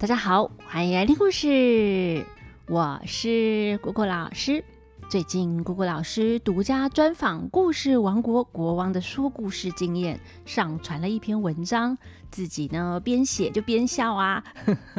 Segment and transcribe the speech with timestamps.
[0.00, 2.24] 大家好，欢迎来听故事，
[2.68, 4.64] 我是果果老师。
[5.10, 11.98] 最近，果果老师独家专访故事王国国王的说故事经验，上传了一篇文章，
[12.30, 14.42] 自己呢边写就边笑啊，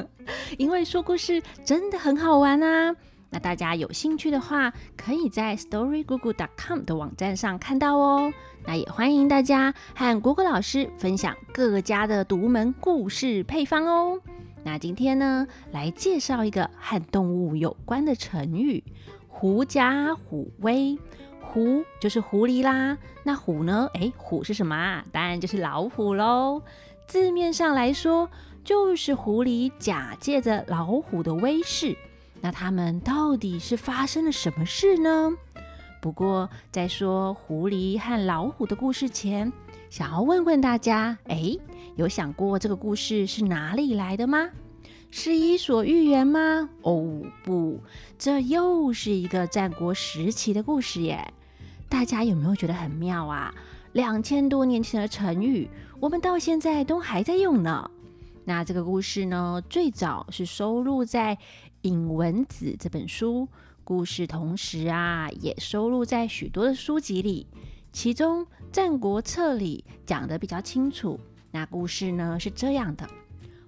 [0.59, 2.95] 因为说故事真的很好玩啊。
[3.31, 8.31] 那大家有兴趣的话，可以在 storygugu.com 的网站上看到哦。
[8.68, 14.22] 那也欢迎大家和果果老师分享各家的独门故事配方哦。
[14.63, 18.84] 那今天呢，来介绍一个和动物有关的成语。
[19.27, 20.97] 狐假虎威，
[21.41, 22.97] 狐就是狐狸啦。
[23.23, 23.89] 那虎呢？
[23.95, 25.03] 诶，虎是什么啊？
[25.11, 26.61] 当然就是老虎喽。
[27.07, 28.29] 字面上来说，
[28.63, 31.98] 就是狐狸假借着老虎的威势。
[32.39, 35.31] 那他们到底是发生了什么事呢？
[36.02, 39.54] 不过在说狐狸和老虎的故事前，
[39.91, 41.58] 想要问问大家：诶，
[41.96, 44.49] 有想过这个故事是哪里来的吗？
[45.12, 46.68] 是伊索寓言吗？
[46.82, 47.80] 哦不，
[48.18, 51.32] 这又是一个战国时期的故事耶！
[51.88, 53.54] 大家有没有觉得很妙啊？
[53.93, 57.91] 两千多年前的成语，我们到现在都还在用呢。
[58.43, 61.36] 那这个故事呢，最早是收录在
[61.84, 63.48] 《引文子》这本书，
[63.84, 67.47] 故事同时啊，也收录在许多的书籍里。
[67.91, 71.19] 其中《战国策》里讲的比较清楚。
[71.51, 73.07] 那故事呢是这样的。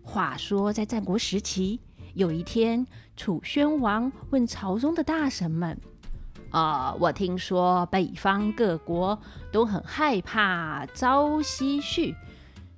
[0.01, 1.79] 话说，在战国时期，
[2.13, 2.85] 有一天，
[3.17, 5.77] 楚宣王问朝中的大臣们
[6.51, 9.19] ：“啊，我听说北方各国
[9.51, 12.15] 都很害怕朝夕旭，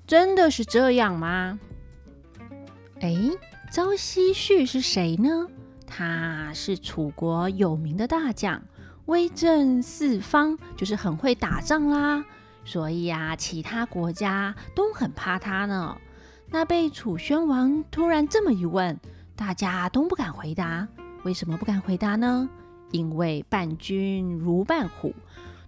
[0.08, 1.60] 真的是这样吗？”
[3.02, 3.16] 哎，
[3.72, 5.48] 朝夕旭是谁呢？
[5.86, 8.62] 他是楚国有名的大将，
[9.06, 12.26] 威震四方，就是很会打仗啦。
[12.64, 15.98] 所以啊，其他国家都很怕他呢。
[16.50, 19.00] 那被楚宣王突然这么一问，
[19.36, 20.88] 大家都不敢回答。
[21.24, 22.50] 为什么不敢回答呢？
[22.92, 25.14] 因为伴君如伴虎，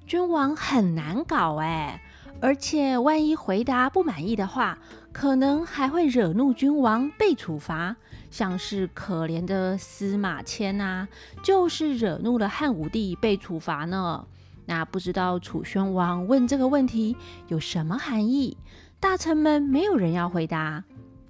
[0.06, 2.02] 君王很难搞哎。
[2.40, 4.78] 而且万一回答不满意的话，
[5.12, 7.96] 可能还会惹怒君王被处罚。
[8.30, 11.08] 像是可怜的司马迁啊，
[11.42, 14.26] 就是惹怒了汉武帝被处罚呢。
[14.66, 17.16] 那不知道楚宣王问这个问题
[17.48, 18.58] 有什么含义？
[19.00, 20.84] 大臣们没有人要回答。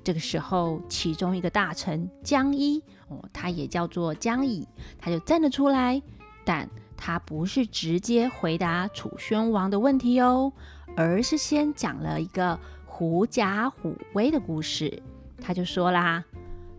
[0.03, 6.01] 这个时候，其中一个大臣江一哦，他也叫做江乙，他就站了出来，
[6.43, 10.51] 但他不是直接回答楚宣王的问题哦，
[10.97, 15.03] 而是先讲了一个狐假虎威的故事。
[15.39, 16.23] 他就说啦：“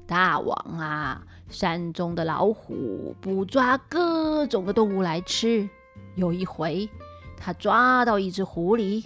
[0.08, 5.68] 大王啊，山中的老虎捕抓各种的动物来吃，
[6.16, 6.90] 有一回，
[7.36, 9.04] 他抓到一只狐狸。”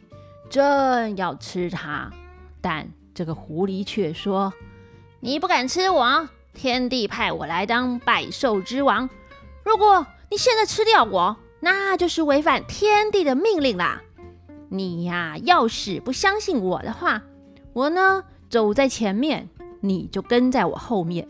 [0.48, 2.10] 正要吃它，
[2.60, 4.52] 但这个狐狸却说
[5.20, 9.08] ：“你不敢吃我，天帝派我来当百兽之王。
[9.64, 14.02] 如果你现在吃掉我，那就是违反天帝的命令啦。
[14.72, 17.22] 你呀，要是不相信我的话，
[17.74, 19.50] 我呢走在前面，
[19.80, 21.28] 你就跟在我后面。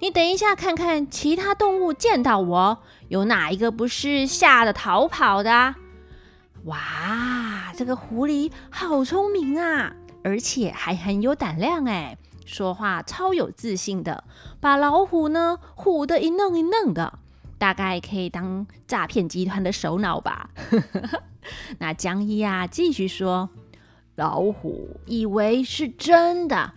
[0.00, 5.74] 你等一下看看，其他动物见到我，有哪一个不是吓得逃跑的？”
[6.64, 14.24] 哇，这个狐狸好聪明啊，而且还很有胆量哎，说话超有自信的，
[14.60, 17.18] 把老虎呢唬得一愣一愣的，
[17.56, 20.50] 大概可以当诈骗集团的首脑吧。
[21.78, 23.48] 那江一啊继续说，
[24.14, 26.72] 老虎以为是真的，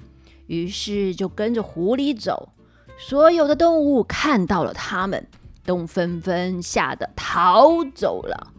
[0.48, 2.50] 于是就跟着狐狸走，
[2.98, 5.28] 所有的动物看到了他们，
[5.64, 8.54] 都纷纷吓得逃走了，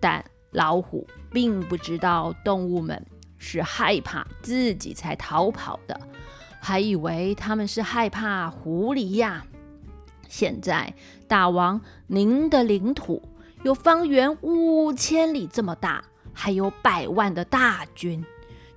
[0.00, 0.24] 但。
[0.52, 3.04] 老虎并不知道动物们
[3.36, 6.00] 是害怕自己才逃跑的，
[6.60, 9.44] 还以为他们是害怕狐狸呀。
[10.30, 10.94] 现在
[11.28, 13.20] 大王，您的领土
[13.62, 18.24] 有方圆五千里这么大，还有百万的大军，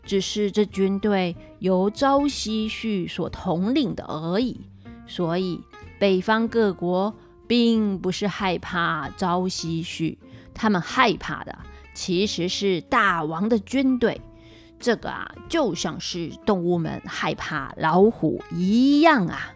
[0.03, 4.59] 只是这军队由朝夕旭所统领的而已。
[5.05, 5.61] 所以
[5.99, 7.13] 北方各国
[7.47, 10.17] 并不是害怕朝夕旭。
[10.53, 11.57] 他们害怕的
[11.93, 14.19] 其实是大王的军队，
[14.79, 19.53] 这个啊，就像是动物们害怕老虎一样啊。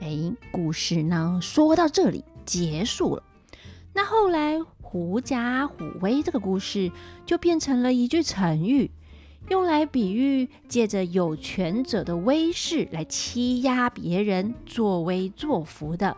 [0.00, 3.22] 哎，故事呢说到这里结束了。
[3.94, 6.90] 那后来“狐假虎威”这个故事
[7.24, 8.90] 就变成了一句成语，
[9.48, 16.16] 用来比喻借着有权者的威势来欺压别人、作威作福的。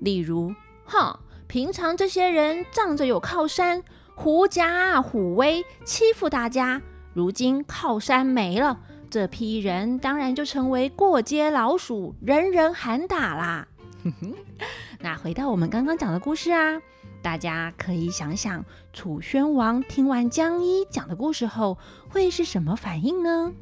[0.00, 0.54] 例如，
[0.84, 1.18] 哼。
[1.48, 3.82] 平常这些人仗着有靠山，
[4.14, 6.82] 狐假虎威欺负大家。
[7.14, 8.78] 如今靠山没了，
[9.08, 13.66] 这批人当然就成为过街老鼠，人人喊打啦。
[15.00, 16.82] 那回到我们刚刚讲的故事啊，
[17.20, 21.76] 大家可以想想，楚宣王听完江一讲的故事后，
[22.08, 23.52] 会是什么反应呢？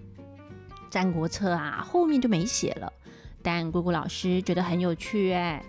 [0.90, 2.92] 《战国策》啊，后面就没写了，
[3.42, 5.64] 但姑姑老师觉得很有趣哎。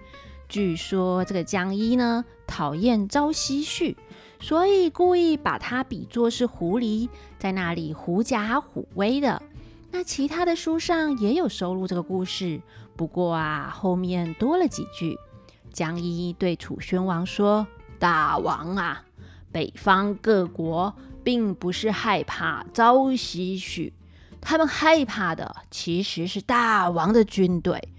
[0.48, 3.98] 据说这个江一呢，讨厌朝夕旭。
[4.39, 9.42] 所以故意把它比作是狐狸，在那里狐假虎威的。
[9.89, 12.62] 那其他的书上也有收录这个故事，
[12.95, 15.18] 不过啊，后面多了几句。
[15.74, 17.66] 江一对楚宣王说
[18.00, 19.04] ：“大王啊，
[19.52, 23.94] 北方各国并不是害怕朝夕旭，
[24.40, 27.90] 他们害怕的其实是大王的军队，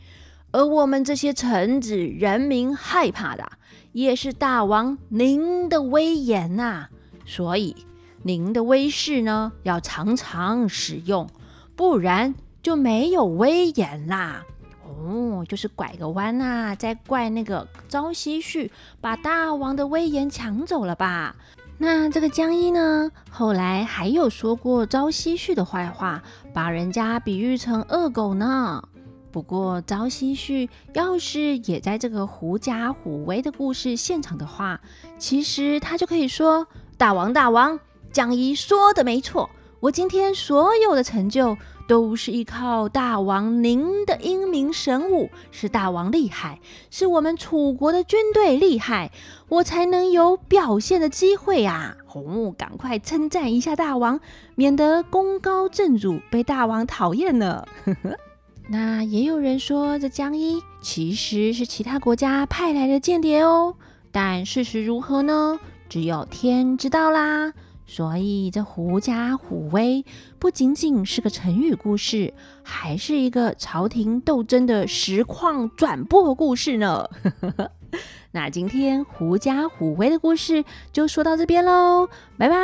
[0.50, 3.46] 而我们这些臣子人民害怕的。”
[3.92, 6.88] 也是大王您的威严呐，
[7.24, 7.74] 所以
[8.22, 11.26] 您的威势呢要常常使用，
[11.74, 14.44] 不然就没有威严啦。
[14.88, 18.70] 哦，就是拐个弯呐，再怪那个朝夕旭
[19.00, 21.36] 把大王的威严抢走了吧？
[21.78, 28.82] 那这个江一呢，后来还有说过朝夕旭的坏话，把人家比喻成恶狗呢。
[29.30, 34.80] 不过，朝夕旭要是也在这个狐假虎威的故事现场的话，
[35.18, 36.66] 其实他就可以说
[36.98, 37.78] ：“大王，大王，
[38.10, 39.48] 江一说的没错，
[39.80, 41.56] 我今天所有的成就
[41.88, 49.10] 都是依靠大王您的英明神武，是大王厉害，是我们楚国的军队厉害，
[49.48, 51.96] 我才能有表现的机会啊！
[52.06, 54.20] 红木，赶快称赞一下大王，
[54.54, 57.66] 免得功高震主，被大王讨厌呢。
[58.70, 63.74] ”那也有人说，这江一其实是其他国家派来的间谍哦。
[64.12, 65.58] 但事实如何呢？
[65.88, 67.54] 只有天知道啦。
[67.90, 70.04] 所以，这狐假虎威
[70.38, 77.08] 不仅仅是个成语故事，还是一个朝廷斗争的实况转播故事呢。
[78.32, 80.62] 那今天狐假虎威的故事
[80.92, 82.58] 就说到这边喽，拜拜。